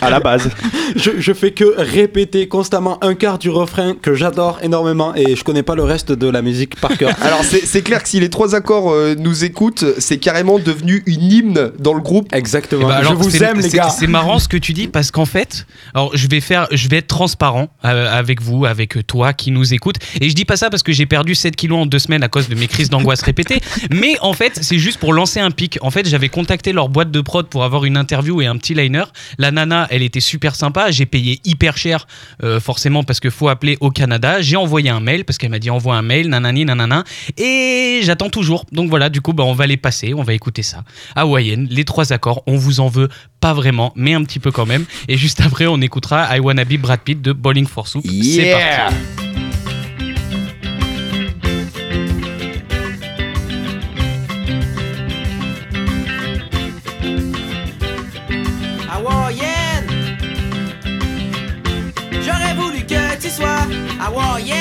[0.00, 0.48] à la base.
[0.96, 5.44] je, je fais que répéter constamment un quart du refrain que j'adore énormément et je
[5.44, 7.10] connais pas le reste de la musique par cœur.
[7.22, 11.02] Alors c'est c'est clair que si les trois accords euh, nous écoutent, c'est carrément devenu
[11.06, 12.28] une hymne dans le groupe.
[12.34, 12.82] Exactement.
[12.84, 13.90] Eh ben, alors, je vous aime les gars.
[13.90, 16.98] C'est marrant ce que tu dis parce qu'en fait, alors je vais faire, je vais
[16.98, 19.96] être transparent euh, avec vous, avec toi qui nous écoute.
[20.20, 22.28] Et je dis pas ça parce que j'ai perdu 7 kilos en deux semaines à
[22.28, 23.60] cause de mes crises d'angoisse répétées.
[23.90, 25.78] Mais en fait, c'est juste pour lancer un pic.
[25.82, 28.74] En fait, j'avais contacté leur boîte de prod pour avoir une interview et un petit
[28.74, 29.04] liner.
[29.38, 30.90] La nana, elle était super sympa.
[30.90, 32.06] J'ai payé hyper cher,
[32.42, 34.40] euh, forcément parce que faut appeler au Canada.
[34.40, 37.04] J'ai envoyé un mail parce qu'elle m'a dit envoie un mail, nanani, nanana.
[37.36, 38.64] Et j'attends toujours.
[38.72, 40.84] Donc voilà, du coup, bah, on va les passer, on va écouter ça.
[41.14, 43.08] Hawaïenne, les trois accords, on vous en veut
[43.40, 44.84] pas vraiment, mais un petit peu quand même.
[45.08, 48.04] Et juste après, on écoutera I Wanna Be Brad Pitt de Bowling for Soup.
[48.04, 48.94] C'est parti.
[58.98, 59.86] hawaïenne.
[62.24, 63.66] J'aurais voulu que tu sois
[64.00, 64.57] hawaïenne.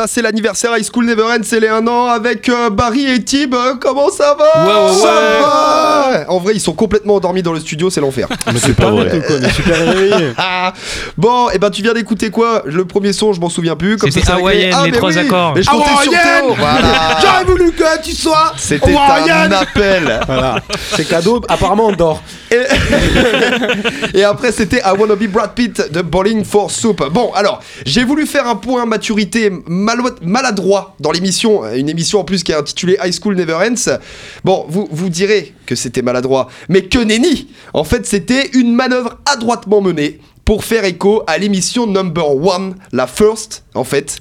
[0.00, 3.22] Ben c'est l'anniversaire High School Never Ends, c'est les 1 an avec euh, Barry et
[3.22, 3.54] Tib.
[3.54, 4.64] Euh, comment ça va?
[4.64, 5.40] Ouais, ouais, Ça ouais.
[6.24, 6.30] va?
[6.30, 8.26] En vrai, ils sont complètement endormis dans le studio, c'est l'enfer.
[8.46, 9.10] Mais c'est pas vrai.
[9.10, 10.32] tout, quoi, mais super réveillé.
[10.38, 10.72] Ah,
[11.18, 12.62] bon, et ben tu viens d'écouter quoi?
[12.64, 13.96] Le premier son, je m'en souviens plus.
[13.98, 14.64] Comme C'était ça, c'est réglé.
[14.70, 15.52] Hawaïen, Ah, les mais trois oui, accords.
[15.54, 16.54] Mais je comptais sur Hawaïen Théo.
[16.56, 16.80] Voilà.
[18.10, 20.20] Tu sois C'était un appel.
[20.26, 20.60] Voilà,
[20.96, 21.40] c'est cadeau.
[21.48, 22.22] Apparemment, on dort.
[24.14, 27.00] Et après, c'était I Wanna Be Brad Pitt de Bowling for Soup.
[27.12, 32.42] Bon, alors, j'ai voulu faire un point maturité maladroit dans l'émission, une émission en plus
[32.42, 33.98] qui est intitulée High School Never Ends.
[34.42, 39.18] Bon, vous, vous direz que c'était maladroit, mais que nenni En fait, c'était une manœuvre
[39.24, 44.18] adroitement menée pour faire écho à l'émission Number One, la first, en fait.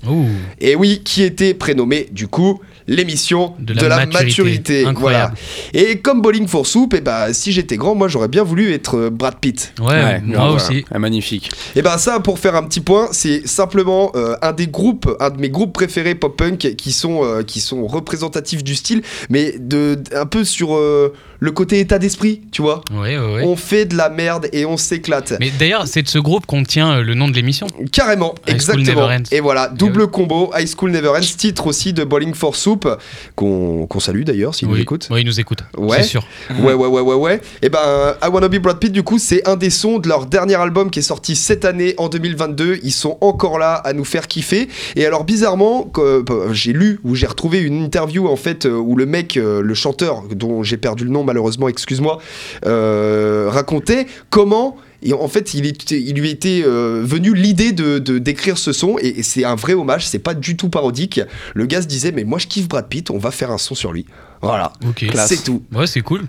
[0.60, 2.60] Et oui, qui était prénommée du coup
[2.90, 4.26] l'émission De de la maturité.
[4.26, 4.86] maturité.
[4.86, 5.36] Incroyable.
[5.72, 5.88] Voilà.
[5.90, 8.98] Et comme Bowling for Soup, et bah, si j'étais grand, moi j'aurais bien voulu être
[8.98, 9.74] euh, Brad Pitt.
[9.80, 10.84] Ouais, moi grave, aussi.
[10.98, 11.52] magnifique.
[11.76, 15.30] Et ben ça, pour faire un petit point, c'est simplement euh, un des groupes, un
[15.30, 20.02] de mes groupes préférés pop-punk qui sont, euh, qui sont représentatifs du style, mais de,
[20.16, 22.82] un peu sur euh, le côté état d'esprit, tu vois.
[22.92, 23.44] Ouais, ouais, ouais.
[23.44, 25.34] On fait de la merde et on s'éclate.
[25.40, 27.68] Mais d'ailleurs, c'est de ce groupe qu'on tient euh, le nom de l'émission.
[27.92, 29.10] Carrément, High exactement.
[29.32, 32.88] Et voilà, double combo, High School Never Ends, titre aussi de Bowling for Soup,
[33.36, 34.76] qu'on salue d'ailleurs s'il oui.
[34.76, 35.08] nous écoute.
[35.12, 35.64] Oui, ils nous écoutent.
[35.78, 35.98] Ouais.
[35.98, 36.26] C'est sûr.
[36.60, 37.42] Ouais, ouais, ouais, ouais, ouais.
[37.62, 40.26] Et ben, I Wanna Be Brad Pitt, du coup, c'est un des sons de leur
[40.26, 42.80] dernier album qui est sorti cette année, en 2022.
[42.84, 44.68] Ils sont encore là à nous faire kiffer.
[44.96, 48.96] Et alors, bizarrement, euh, j'ai lu ou j'ai retrouvé une interview, en fait, euh, où
[48.96, 52.20] le mec, le chanteur, dont j'ai perdu le nom, malheureusement, excuse-moi,
[52.66, 54.78] euh, racontait comment.
[55.02, 58.98] Et en fait, il, est- il lui était euh, venu l'idée de d'écrire ce son,
[59.00, 61.22] et, et c'est un vrai hommage, c'est pas du tout parodique.
[61.54, 63.76] Le gars se disait, mais moi je kiffe Brad Pitt, on va faire un son
[63.76, 64.06] sur lui.
[64.42, 65.06] Voilà, Ok.
[65.28, 65.64] c'est tout.
[65.74, 66.24] Ouais, c'est cool.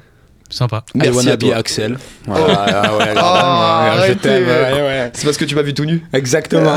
[0.53, 0.85] Sympa.
[0.95, 1.57] I Merci wanna à be toi.
[1.57, 1.99] Axel.
[2.27, 5.11] Voilà, ouais, ouais, Oh, ouais, je t'aime, ouais, ouais.
[5.15, 6.03] C'est parce que tu m'as vu tout nu.
[6.13, 6.75] Exactement.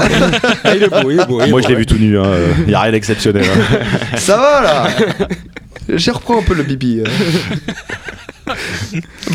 [0.63, 1.41] Ah, il est beau, il est beau.
[1.41, 2.31] il est Moi, beau, je l'ai vu tout nu, hein.
[2.67, 3.45] Il y a rien d'exceptionnel.
[3.45, 4.17] hein.
[4.17, 4.87] Ça va là
[5.95, 7.03] J'ai reprends un peu le bibi.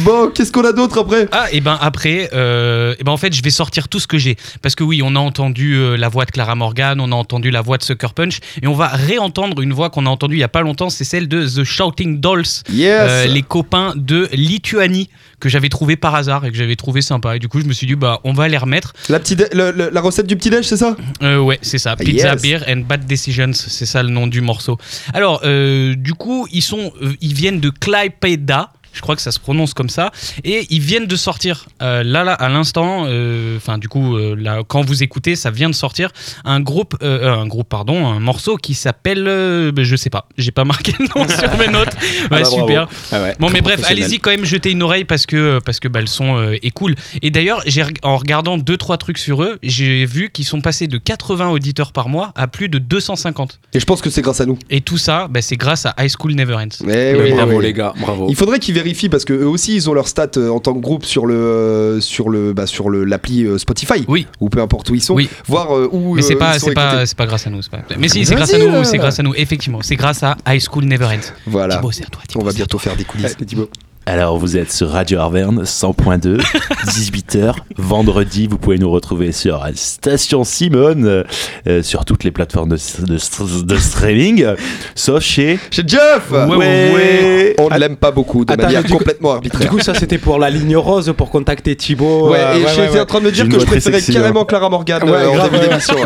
[0.04, 1.28] bon, qu'est-ce qu'on a d'autre après?
[1.32, 4.18] Ah, et ben après, euh, et ben en fait, je vais sortir tout ce que
[4.18, 4.36] j'ai.
[4.62, 7.50] Parce que oui, on a entendu euh, la voix de Clara Morgan, on a entendu
[7.50, 10.40] la voix de Sucker Punch, et on va réentendre une voix qu'on a entendue il
[10.40, 14.28] y a pas longtemps, c'est celle de The Shouting Dolls, Yes euh, les copains de
[14.32, 15.08] Lituanie,
[15.40, 17.36] que j'avais trouvé par hasard et que j'avais trouvé sympa.
[17.36, 18.92] Et du coup, je me suis dit, bah, on va les remettre.
[19.08, 20.96] la, petite le- le- la recette du petit-déj, c'est ça?
[21.20, 21.96] Ouais, c'est ça.
[21.96, 22.42] Pizza, Yes.
[22.42, 24.78] Beer and Bad Decisions, c'est ça le nom du morceau.
[25.14, 28.70] Alors, du coup, ils sont, ils viennent de Klaipeda.
[28.98, 30.10] Je crois que ça se prononce comme ça.
[30.42, 34.34] Et ils viennent de sortir, euh, là, là, à l'instant, euh, enfin, du coup, euh,
[34.36, 36.10] là, quand vous écoutez, ça vient de sortir,
[36.44, 40.50] un groupe, un groupe, pardon, un morceau qui s'appelle, euh, ben, je sais pas, j'ai
[40.50, 41.88] pas marqué le nom sur mes notes.
[42.30, 42.88] Ouais, bah, super.
[43.12, 45.88] Ah ouais, Bon, mais bref, allez-y quand même jeter une oreille parce que, parce que
[45.88, 46.94] bah, le son euh, est cool.
[47.22, 47.62] Et d'ailleurs,
[48.02, 51.92] en regardant deux trois trucs sur eux, j'ai vu qu'ils sont passés de 80 auditeurs
[51.92, 53.60] par mois à plus de 250.
[53.72, 54.58] Et je pense que c'est grâce à nous.
[54.68, 56.84] Et tout ça, bah, c'est grâce à High School Never Ends.
[56.86, 57.64] Eh oui, bravo oui.
[57.64, 58.26] les gars, bravo.
[58.28, 60.74] Il faudrait qu'ils vérifient parce que eux aussi ils ont leurs stats euh, en tant
[60.74, 64.26] que groupe sur le euh, sur le bah, sur le l'appli euh, Spotify Oui.
[64.40, 65.28] ou peu importe où ils sont Oui.
[65.46, 67.62] voir où Mais c'est pas, ils sont c'est pas, pas grâce à nous.
[67.62, 67.78] c'est Pas...
[67.98, 68.84] Mais si, c'est grâce à nous.
[68.84, 69.34] C'est grâce à nous.
[69.36, 71.32] Effectivement, c'est grâce à High School Never Ends.
[71.46, 72.22] voilà Thibaut, toi.
[72.26, 72.80] Thibaut, on va bientôt toi.
[72.80, 73.68] faire des coulisses Thibaut.
[74.10, 76.38] Alors, vous êtes sur Radio Arverne 100.2,
[76.86, 78.46] 18h, vendredi.
[78.46, 81.24] Vous pouvez nous retrouver sur Station Simone, euh,
[81.66, 84.46] euh, sur toutes les plateformes de, de, de streaming,
[84.94, 85.58] sauf chez.
[85.70, 87.54] chez Jeff Ouais, ouais, ouais.
[87.58, 89.92] on ne l'aime pas beaucoup de Attends, manière du coup- complètement Du arbitraire coup, ça
[89.92, 92.30] c'était pour la ligne rose pour contacter Thibaut.
[92.30, 93.00] Ouais, euh, et j'étais ouais.
[93.00, 95.44] en train de me dire que je préférais sexy, carrément Clara Morgan Ouais, euh, en
[95.48, 95.96] début d'émission.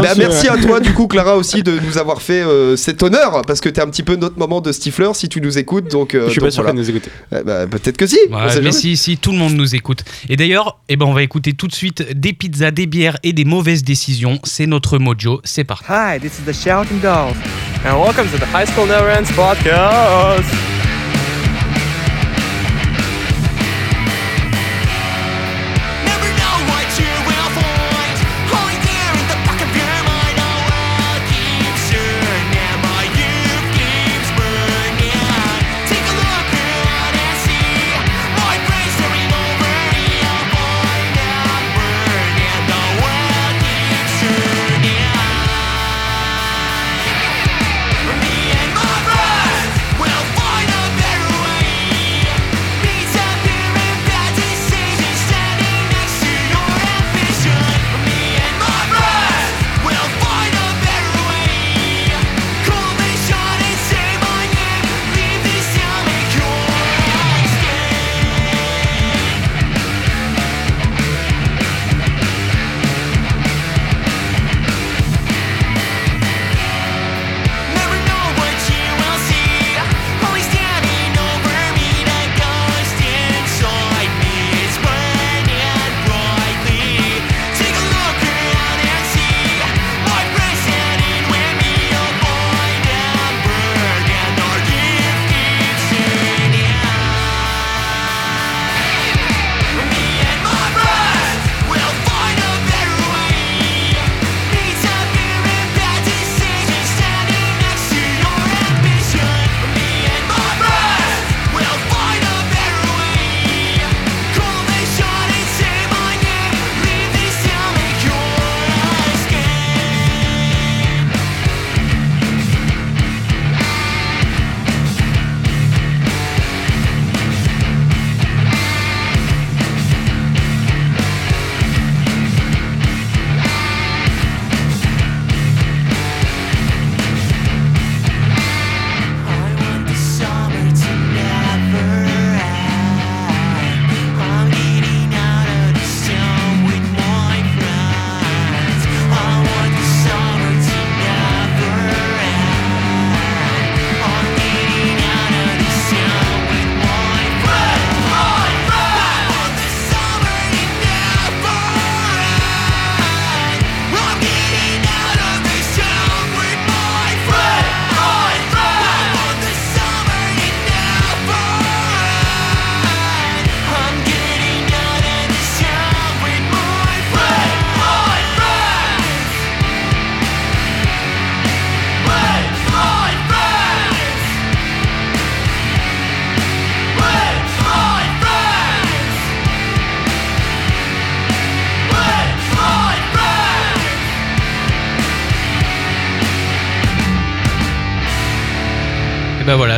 [0.00, 0.58] Bah, merci ouais.
[0.58, 3.68] à toi du coup Clara aussi de nous avoir fait euh, cet honneur parce que
[3.68, 6.30] t'es un petit peu notre moment de Stifler si tu nous écoutes donc euh, Je
[6.30, 6.72] suis donc pas sûr voilà.
[6.74, 7.10] qu'elle nous écoute.
[7.34, 10.04] Eh bah, peut-être que si Ouais, mais si, si, tout le monde nous écoute.
[10.28, 13.32] Et d'ailleurs, eh ben, on va écouter tout de suite des pizzas, des bières et
[13.32, 14.38] des mauvaises décisions.
[14.44, 15.40] C'est notre mojo.
[15.44, 15.84] C'est parti.
[15.88, 17.36] Hi, this is the Shouting Dolls,
[17.84, 20.73] and welcome to the High School Never Ends podcast.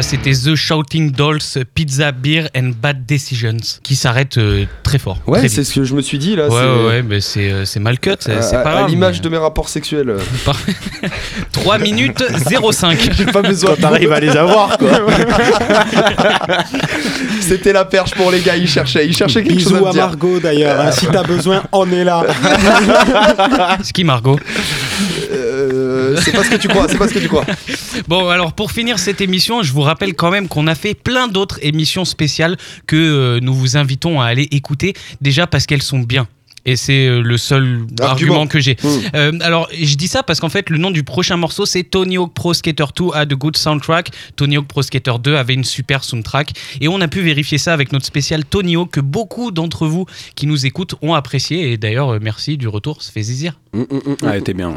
[0.07, 1.41] C'était The Shouting Dolls,
[1.75, 5.19] Pizza Beer and Bad Decisions, qui s'arrête euh, très fort.
[5.27, 6.45] Ouais, c'est ce que je me suis dit là.
[6.49, 8.75] Ouais, c'est- ouais, ouais, mais c'est euh, c'est mal cut, c'est à- à- pas à
[8.79, 8.89] grave.
[8.91, 10.11] l'image mais- de mes rapports sexuels.
[10.11, 10.19] euh.
[10.45, 10.75] Parfait.
[11.53, 13.11] 3 minutes 05.
[13.17, 14.91] J'ai pas besoin Quand t'arrives à les avoir, quoi.
[17.41, 19.89] C'était la perche pour les gars, ils cherchaient, ils cherchaient quelque chose à Bisous me
[19.89, 20.07] à dire.
[20.07, 20.81] Margot d'ailleurs.
[20.81, 20.93] hein.
[20.93, 22.25] Si t'as besoin, on est là.
[23.83, 24.39] C'est qui Margot
[25.97, 27.45] Euh, c'est pas ce que tu crois, c'est pas ce que tu crois.
[28.09, 31.29] Bon, alors pour finir cette émission, je vous rappelle quand même qu'on a fait plein
[31.29, 36.01] d'autres émissions spéciales que euh, nous vous invitons à aller écouter, déjà parce qu'elles sont
[36.01, 36.29] bien.
[36.67, 38.11] Et c'est euh, le seul Argument.
[38.11, 38.77] argument que j'ai.
[38.83, 38.89] Mm.
[39.15, 42.19] Euh, alors, je dis ça parce qu'en fait, le nom du prochain morceau, c'est Tony
[42.19, 44.11] Hawk Pro Skater 2 a de good soundtrack.
[44.35, 46.53] Tony Hawk Pro Skater 2 avait une super soundtrack.
[46.81, 50.07] Et on a pu vérifier ça avec notre spécial Tony Hawk que beaucoup d'entre vous
[50.35, 51.71] qui nous écoutent ont apprécié.
[51.73, 53.23] Et d'ailleurs, merci du retour, ça fait
[53.77, 54.17] zizir.
[54.27, 54.75] Ah, était bien.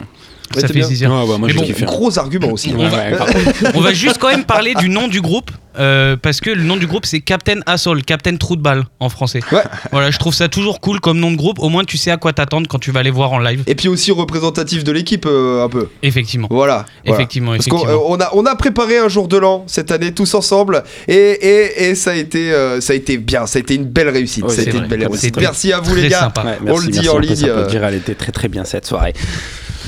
[0.56, 0.88] Ça fait bien.
[0.88, 1.12] zizir.
[1.12, 1.86] Ouais, ouais, moi Mais j'ai bon, kiffé.
[1.86, 2.74] Gros argument aussi.
[2.76, 3.04] On va,
[3.76, 6.76] on va juste quand même parler du nom du groupe euh, parce que le nom
[6.76, 9.42] du groupe c'est Captain Assault, Captain Trou de balle en français.
[9.52, 9.62] Ouais.
[9.92, 11.60] Voilà, je trouve ça toujours cool comme nom de groupe.
[11.60, 13.62] Au moins tu sais à quoi t'attendre quand tu vas les voir en live.
[13.68, 15.88] Et puis aussi représentatif de l'équipe euh, un peu.
[16.02, 16.48] Effectivement.
[16.50, 16.86] Voilà.
[17.06, 17.20] voilà.
[17.20, 17.94] Effectivement, Parce effectivement.
[17.94, 21.14] euh, on a, on a préparé un jour de l'an cette année tous ensemble et,
[21.14, 24.10] et, et ça, a été, euh, ça a été bien, ça a été une belle
[24.10, 24.46] réussite.
[24.46, 24.86] Ouais, ça a c'est été vrai.
[24.86, 25.38] une belle réussite.
[25.40, 26.22] Merci à vous les gars.
[26.22, 26.58] sympa.
[26.66, 28.88] On le dit merci, en on peut ligne, s'applaudir, Elle était très très bien cette
[28.90, 29.14] 2.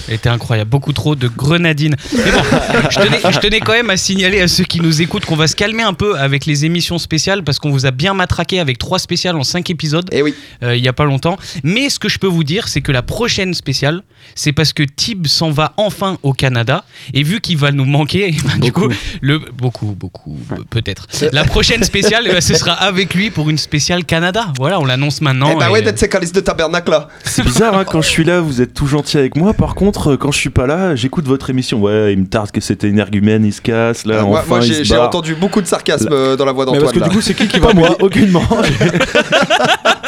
[0.10, 1.96] Était incroyable, beaucoup trop de grenadines.
[2.14, 2.42] Mais bon,
[2.90, 5.48] je tenais, je tenais quand même à signaler à ceux qui nous écoutent qu'on va
[5.48, 8.78] se calmer un peu avec les émissions spéciales parce qu'on vous a bien matraqué avec
[8.78, 10.08] trois spéciales en cinq épisodes.
[10.12, 10.34] Et oui.
[10.64, 11.38] euh, il y a pas longtemps.
[11.64, 14.02] Mais ce que je peux vous dire, c'est que la prochaine spéciale,
[14.36, 16.84] c'est parce que Tib s'en va enfin au Canada.
[17.14, 18.88] Et vu qu'il va nous manquer, eh ben, du coup,
[19.22, 20.38] le beaucoup, beaucoup,
[20.70, 21.08] peut-être.
[21.32, 24.48] La prochaine spéciale, eh ben, ce sera avec lui pour une spéciale Canada.
[24.58, 25.50] Voilà, on l'annonce maintenant.
[25.54, 27.08] eh bah et- ouais, d'être ces calices de tabernacle là.
[27.24, 29.54] C'est bizarre, hein, quand je suis là, vous êtes tout gentil avec moi.
[29.54, 31.80] Par contre, quand je suis pas là, j'écoute votre émission.
[31.82, 34.06] Ouais, il me tarde que c'était une argumène, il se casse.
[34.06, 36.66] Là, Euh, moi, enfin, moi, il j'ai entendu beaucoup de sarcasme euh, dans la voix
[36.72, 36.96] Mais parce d'Antoine.
[36.96, 37.10] que là.
[37.10, 38.44] du coup, c'est qui qui va moi, payer aucunement.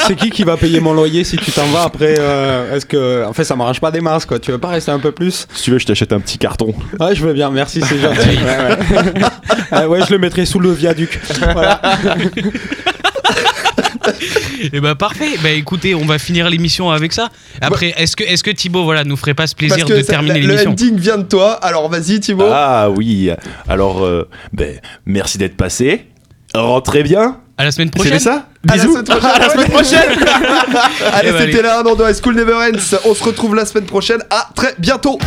[0.06, 3.26] C'est qui qui va payer mon loyer si tu t'en vas après euh, Est-ce que
[3.26, 5.48] en fait ça m'arrange pas des masses quoi Tu veux pas rester un peu plus?
[5.54, 6.74] Si tu veux, je t'achète un petit carton.
[7.00, 7.50] Ouais, je veux bien.
[7.52, 8.38] Merci, c'est gentil.
[8.44, 9.86] Ouais, ouais.
[9.86, 11.22] Ouais, je le mettrai sous le viaduc.
[11.54, 11.80] Voilà.
[14.74, 15.38] Eh ben parfait.
[15.42, 17.30] Bah écoutez, on va finir l'émission avec ça.
[17.62, 20.04] Après, est-ce que, est-ce que Thibaut, voilà, nous ferait pas ce plaisir Parce que de
[20.04, 21.54] ça- terminer le l'émission ending vient de toi.
[21.54, 22.48] Alors vas-y Thibaut.
[22.52, 23.30] Ah oui.
[23.68, 26.08] Alors, euh, ben, merci d'être passé.
[26.54, 27.40] Rentrez bien.
[27.58, 28.20] À la semaine C'est prochaine.
[28.20, 28.98] ça À la Bisous.
[29.24, 30.00] À la semaine prochaine.
[31.14, 32.98] Allez, Eh ben, c'était là dans High School Never Ends.
[33.06, 34.22] On se retrouve la semaine prochaine.
[34.30, 35.20] À très bientôt.